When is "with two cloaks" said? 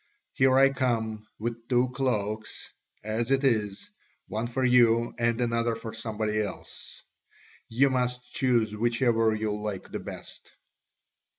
1.37-2.71